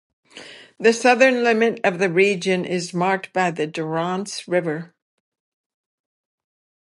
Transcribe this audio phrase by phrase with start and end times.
[0.79, 4.95] The southern limit of the region is marked by the Durance river.